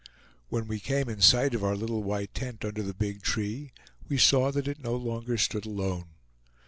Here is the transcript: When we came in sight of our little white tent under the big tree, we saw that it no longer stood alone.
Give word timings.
When 0.49 0.65
we 0.67 0.79
came 0.79 1.07
in 1.09 1.21
sight 1.21 1.53
of 1.53 1.63
our 1.63 1.75
little 1.75 2.01
white 2.01 2.33
tent 2.33 2.65
under 2.65 2.81
the 2.81 2.95
big 2.95 3.21
tree, 3.21 3.71
we 4.09 4.17
saw 4.17 4.49
that 4.51 4.67
it 4.67 4.81
no 4.83 4.95
longer 4.95 5.37
stood 5.37 5.67
alone. 5.67 6.05